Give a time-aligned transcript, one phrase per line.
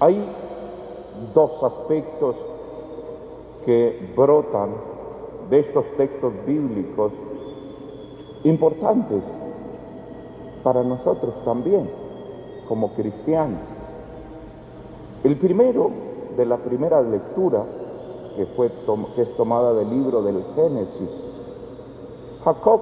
[0.00, 0.24] Hay
[1.34, 2.36] dos aspectos
[3.64, 4.70] que brotan
[5.50, 7.12] de estos textos bíblicos
[8.44, 9.24] importantes
[10.62, 11.90] para nosotros también,
[12.68, 13.60] como cristianos.
[15.24, 15.90] El primero
[16.36, 17.64] de la primera lectura,
[18.36, 18.70] que, fue
[19.16, 21.10] que es tomada del libro del Génesis,
[22.44, 22.80] Jacob,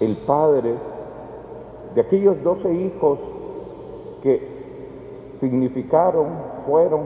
[0.00, 0.74] el padre
[1.94, 3.18] de aquellos doce hijos
[4.22, 4.55] que
[5.40, 6.26] significaron,
[6.66, 7.02] fueron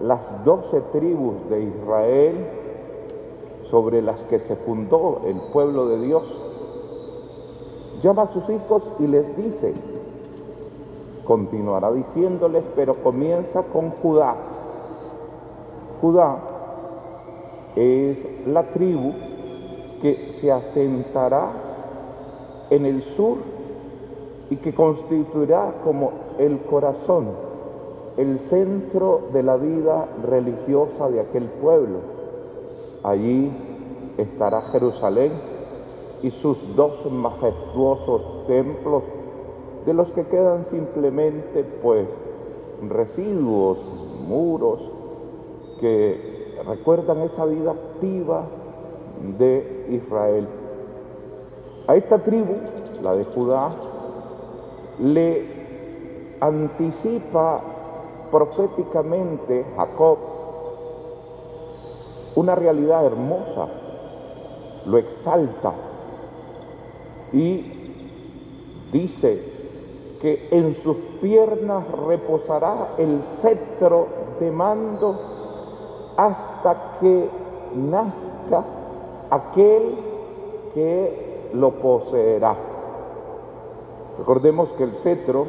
[0.00, 2.46] las doce tribus de Israel
[3.70, 6.22] sobre las que se fundó el pueblo de Dios,
[8.02, 9.74] llama a sus hijos y les dice,
[11.24, 14.36] continuará diciéndoles, pero comienza con Judá.
[16.00, 16.38] Judá
[17.76, 19.12] es la tribu
[20.02, 21.52] que se asentará
[22.70, 23.38] en el sur
[24.50, 27.28] y que constituirá como el corazón,
[28.16, 31.98] el centro de la vida religiosa de aquel pueblo.
[33.02, 33.50] Allí
[34.18, 35.32] estará Jerusalén
[36.22, 39.02] y sus dos majestuosos templos,
[39.86, 42.06] de los que quedan simplemente pues
[42.88, 43.78] residuos,
[44.28, 44.80] muros,
[45.80, 48.44] que recuerdan esa vida activa
[49.38, 50.46] de Israel.
[51.88, 52.54] A esta tribu,
[53.02, 53.74] la de Judá,
[54.98, 55.46] le
[56.40, 57.60] anticipa
[58.30, 60.18] proféticamente Jacob
[62.34, 63.68] una realidad hermosa,
[64.86, 65.72] lo exalta
[67.32, 67.72] y
[68.90, 69.52] dice
[70.20, 74.06] que en sus piernas reposará el cetro
[74.40, 75.18] de mando
[76.16, 77.28] hasta que
[77.74, 78.64] nazca
[79.30, 79.96] aquel
[80.74, 82.71] que lo poseerá.
[84.18, 85.46] Recordemos que el cetro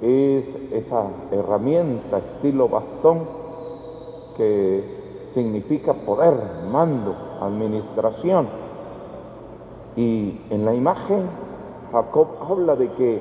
[0.00, 3.20] es esa herramienta estilo bastón
[4.36, 4.84] que
[5.34, 6.34] significa poder,
[6.70, 8.48] mando, administración.
[9.96, 11.28] Y en la imagen
[11.92, 13.20] Jacob habla de que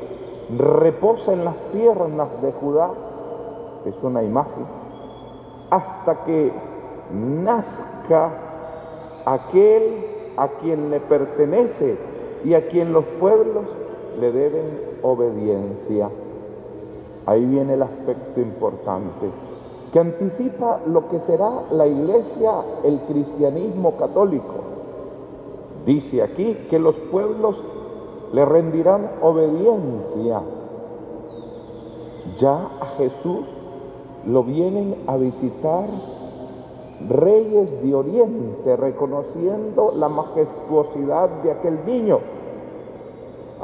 [0.57, 2.91] reposa en las piernas de Judá,
[3.85, 4.65] es una imagen,
[5.69, 6.51] hasta que
[7.13, 8.31] nazca
[9.25, 10.05] aquel
[10.37, 11.97] a quien le pertenece
[12.43, 13.65] y a quien los pueblos
[14.19, 14.65] le deben
[15.01, 16.09] obediencia.
[17.25, 19.29] Ahí viene el aspecto importante,
[19.93, 22.51] que anticipa lo que será la iglesia,
[22.83, 24.55] el cristianismo católico.
[25.85, 27.61] Dice aquí que los pueblos
[28.33, 30.41] le rendirán obediencia.
[32.37, 33.47] Ya a Jesús
[34.25, 35.85] lo vienen a visitar
[37.09, 42.19] reyes de Oriente, reconociendo la majestuosidad de aquel niño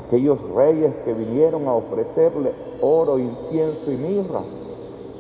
[0.08, 4.42] aquellos reyes que vinieron a ofrecerle oro, incienso y mirra.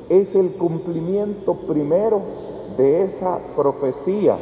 [0.09, 2.21] Es el cumplimiento primero
[2.77, 4.37] de esa profecía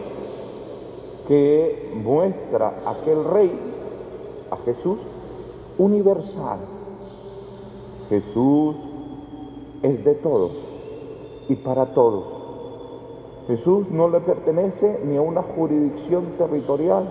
[1.27, 3.51] que muestra aquel rey,
[4.51, 4.99] a Jesús,
[5.79, 6.59] universal.
[8.09, 8.75] Jesús
[9.81, 10.51] es de todos
[11.49, 12.23] y para todos.
[13.47, 17.05] Jesús no le pertenece ni a una jurisdicción territorial,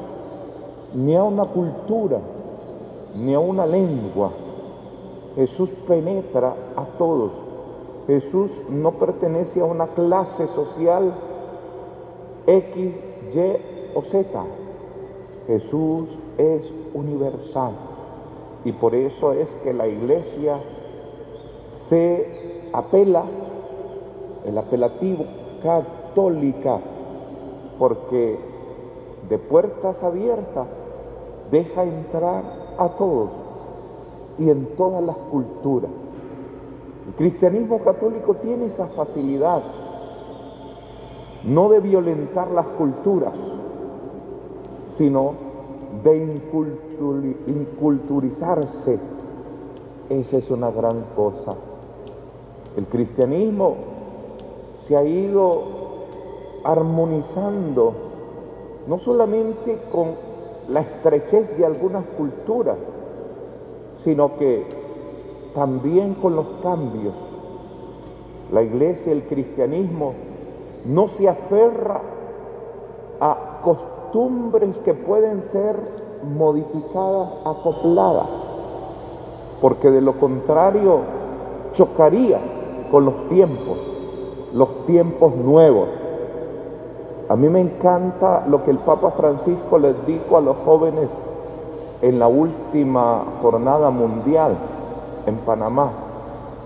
[0.94, 2.20] ni a una cultura,
[3.14, 4.30] ni a una lengua.
[5.36, 7.32] Jesús penetra a todos.
[8.06, 11.14] Jesús no pertenece a una clase social
[12.46, 12.94] X,
[13.34, 13.38] Y
[13.94, 14.44] o Z.
[15.46, 17.72] Jesús es universal.
[18.64, 20.58] Y por eso es que la iglesia
[21.88, 23.24] se apela,
[24.44, 25.24] el apelativo
[25.62, 26.80] católica,
[27.78, 28.38] porque
[29.28, 30.68] de puertas abiertas
[31.50, 33.30] deja entrar a todos
[34.38, 35.90] y en todas las culturas.
[37.06, 39.62] El cristianismo católico tiene esa facilidad,
[41.44, 43.34] no de violentar las culturas,
[44.96, 45.34] sino
[46.02, 46.40] de
[47.46, 48.98] inculturizarse.
[50.08, 51.54] Esa es una gran cosa.
[52.76, 53.76] El cristianismo
[54.86, 55.62] se ha ido
[56.64, 57.92] armonizando
[58.86, 60.33] no solamente con
[60.68, 62.76] la estrechez de algunas culturas,
[64.04, 64.64] sino que
[65.54, 67.14] también con los cambios.
[68.52, 70.14] La iglesia, el cristianismo,
[70.84, 72.00] no se aferra
[73.20, 75.76] a costumbres que pueden ser
[76.36, 78.28] modificadas, acopladas,
[79.60, 81.00] porque de lo contrario
[81.72, 82.38] chocaría
[82.90, 83.78] con los tiempos,
[84.52, 85.88] los tiempos nuevos.
[87.28, 91.08] A mí me encanta lo que el Papa Francisco les dijo a los jóvenes
[92.02, 94.56] en la última jornada mundial
[95.26, 95.90] en Panamá.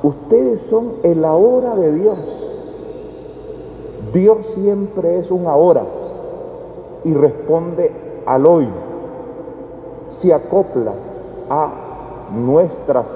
[0.02, 2.18] Ustedes son el ahora de Dios.
[4.12, 5.84] Dios siempre es un ahora
[7.04, 7.92] y responde
[8.26, 8.68] al hoy.
[10.20, 10.92] Se acopla
[11.48, 11.70] a
[12.34, 13.06] nuestras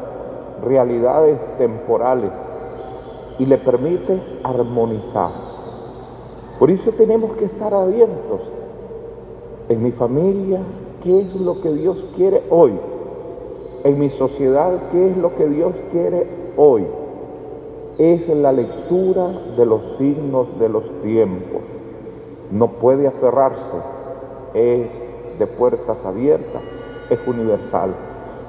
[0.64, 2.30] realidades temporales
[3.38, 5.51] y le permite armonizar.
[6.62, 8.40] Por eso tenemos que estar abiertos
[9.68, 10.60] en mi familia,
[11.02, 12.74] qué es lo que Dios quiere hoy.
[13.82, 16.24] En mi sociedad, qué es lo que Dios quiere
[16.56, 16.86] hoy.
[17.98, 19.26] Es la lectura
[19.56, 21.62] de los signos de los tiempos.
[22.52, 23.78] No puede aferrarse.
[24.54, 24.86] Es
[25.40, 26.62] de puertas abiertas.
[27.10, 27.92] Es universal.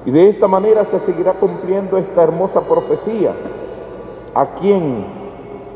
[0.06, 3.34] Y de esta manera se seguirá cumpliendo esta hermosa profecía
[4.36, 5.04] a quien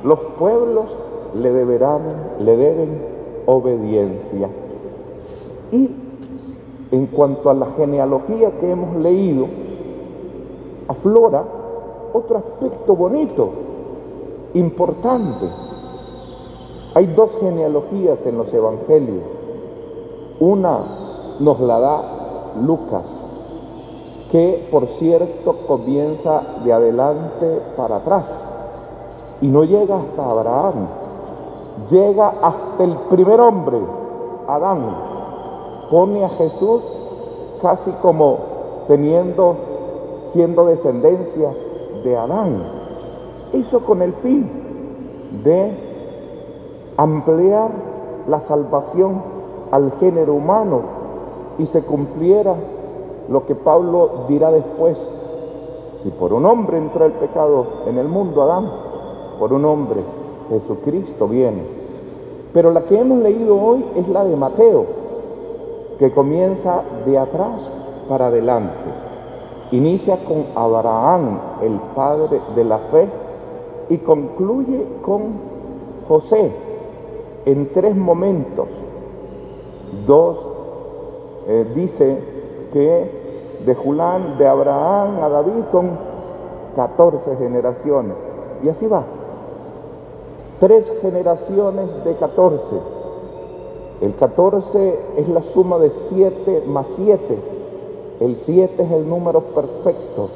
[0.05, 0.94] los pueblos
[1.34, 2.02] le deberán,
[2.40, 3.02] le deben
[3.46, 4.48] obediencia.
[5.72, 5.90] Y
[6.90, 9.46] en cuanto a la genealogía que hemos leído,
[10.88, 11.44] aflora
[12.12, 13.50] otro aspecto bonito,
[14.54, 15.46] importante.
[16.94, 19.25] Hay dos genealogías en los evangelios.
[20.40, 20.78] Una
[21.40, 22.02] nos la da
[22.62, 23.04] Lucas,
[24.32, 28.48] que por cierto comienza de adelante para atrás
[29.40, 30.88] y no llega hasta Abraham,
[31.90, 33.78] llega hasta el primer hombre,
[34.46, 34.96] Adán.
[35.90, 36.82] Pone a Jesús
[37.62, 38.38] casi como
[38.88, 39.56] teniendo,
[40.30, 41.54] siendo descendencia
[42.04, 42.62] de Adán.
[43.52, 44.50] Eso con el fin
[45.44, 47.70] de ampliar
[48.26, 49.22] la salvación
[49.70, 50.82] al género humano
[51.58, 52.54] y se cumpliera
[53.28, 54.98] lo que Pablo dirá después.
[56.02, 58.70] Si por un hombre entró el pecado en el mundo, Adán,
[59.38, 60.02] por un hombre,
[60.49, 61.62] Jesucristo viene.
[62.53, 64.87] Pero la que hemos leído hoy es la de Mateo,
[65.99, 67.71] que comienza de atrás
[68.09, 68.75] para adelante.
[69.71, 73.09] Inicia con Abraham, el padre de la fe,
[73.91, 75.23] y concluye con
[76.09, 76.50] José
[77.45, 78.69] en tres momentos.
[80.06, 80.39] Dos,
[81.49, 82.19] eh, dice
[82.73, 85.91] que de Julán, de Abraham a David son
[86.77, 88.15] 14 generaciones.
[88.62, 89.05] Y así va
[90.60, 92.64] tres generaciones de 14.
[94.00, 97.38] El 14 es la suma de 7 más 7.
[98.20, 100.28] El 7 es el número perfecto.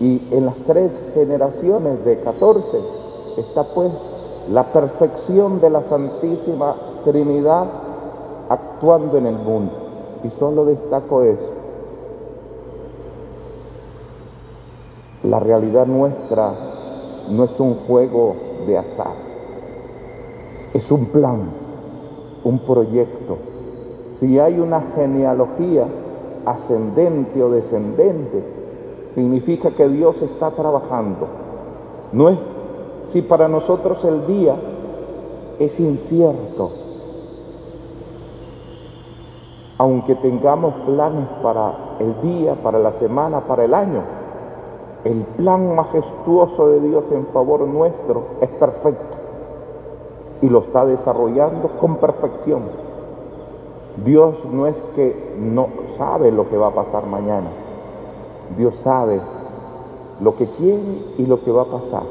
[0.00, 2.78] Y en las tres generaciones de 14
[3.36, 3.92] está pues
[4.50, 7.66] la perfección de la Santísima Trinidad
[8.48, 9.72] actuando en el mundo.
[10.24, 11.50] Y solo destaco eso.
[15.22, 16.52] La realidad nuestra
[17.30, 18.34] no es un juego
[18.66, 19.14] de azar.
[20.74, 21.50] Es un plan,
[22.44, 23.38] un proyecto.
[24.18, 25.86] Si hay una genealogía
[26.44, 28.42] ascendente o descendente,
[29.14, 31.26] significa que Dios está trabajando.
[32.12, 32.38] No es
[33.08, 34.54] si para nosotros el día
[35.58, 36.70] es incierto,
[39.76, 44.02] aunque tengamos planes para el día, para la semana, para el año,
[45.04, 49.16] el plan majestuoso de Dios en favor nuestro es perfecto
[50.40, 52.62] y lo está desarrollando con perfección.
[54.04, 55.68] Dios no es que no
[55.98, 57.50] sabe lo que va a pasar mañana.
[58.56, 59.20] Dios sabe
[60.20, 62.04] lo que quiere y lo que va a pasar.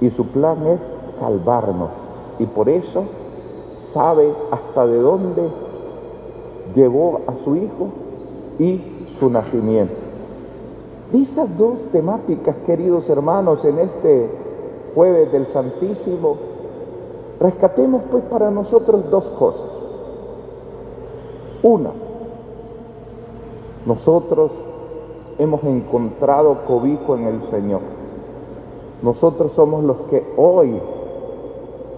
[0.00, 0.80] Y su plan es
[1.18, 1.90] salvarnos.
[2.38, 3.04] Y por eso
[3.92, 5.48] sabe hasta de dónde
[6.74, 7.88] llevó a su Hijo
[8.58, 8.80] y
[9.18, 10.09] su nacimiento.
[11.12, 14.30] Estas dos temáticas, queridos hermanos, en este
[14.94, 16.36] jueves del Santísimo,
[17.40, 19.66] rescatemos pues para nosotros dos cosas.
[21.64, 21.90] Una,
[23.86, 24.52] nosotros
[25.38, 27.80] hemos encontrado cobijo en el Señor.
[29.02, 30.80] Nosotros somos los que hoy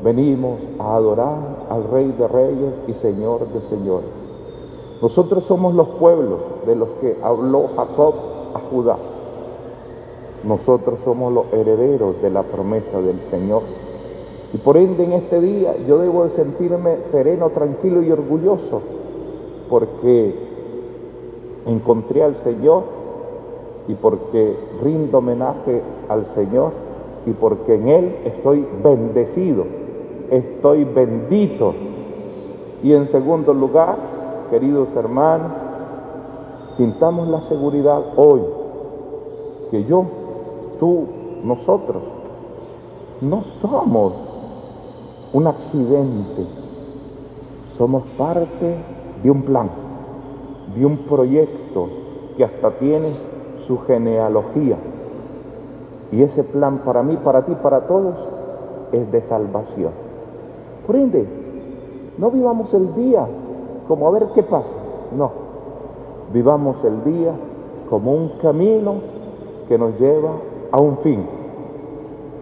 [0.02, 1.36] venimos a adorar
[1.68, 4.08] al Rey de Reyes y Señor de Señores.
[5.02, 8.14] Nosotros somos los pueblos de los que habló Jacob
[8.70, 8.96] Judá.
[10.44, 13.62] Nosotros somos los herederos de la promesa del Señor.
[14.52, 18.82] Y por ende en este día yo debo de sentirme sereno, tranquilo y orgulloso
[19.72, 20.34] porque
[21.64, 22.82] encontré al Señor
[23.88, 26.72] y porque rindo homenaje al Señor
[27.24, 29.64] y porque en Él estoy bendecido,
[30.30, 31.72] estoy bendito.
[32.82, 33.96] Y en segundo lugar,
[34.50, 35.52] queridos hermanos,
[36.76, 38.40] Sintamos la seguridad hoy
[39.70, 40.04] que yo,
[40.80, 41.04] tú,
[41.44, 42.02] nosotros,
[43.20, 44.12] no somos
[45.32, 46.46] un accidente,
[47.76, 48.76] somos parte
[49.22, 49.70] de un plan,
[50.74, 51.88] de un proyecto
[52.36, 53.10] que hasta tiene
[53.66, 54.78] su genealogía.
[56.10, 58.14] Y ese plan para mí, para ti, para todos
[58.92, 59.92] es de salvación.
[60.86, 61.26] Por ende,
[62.18, 63.26] no vivamos el día
[63.88, 64.76] como a ver qué pasa.
[65.16, 65.41] No,
[66.32, 67.34] vivamos el día
[67.88, 68.94] como un camino
[69.68, 70.30] que nos lleva
[70.70, 71.26] a un fin.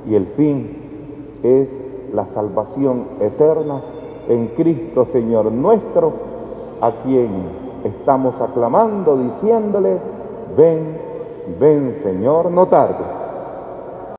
[0.06, 1.70] Y el fin es
[2.12, 3.82] la salvación eterna
[4.28, 6.12] en Cristo Señor nuestro,
[6.80, 7.30] a quien
[7.85, 9.99] estamos aclamando, diciéndole,
[10.56, 10.99] ven,
[11.59, 13.30] ven Señor, no tardes.